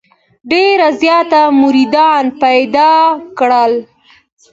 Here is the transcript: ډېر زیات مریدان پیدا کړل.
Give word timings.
ډېر 0.51 0.79
زیات 1.01 1.31
مریدان 1.61 2.23
پیدا 2.41 2.91
کړل. 3.37 3.73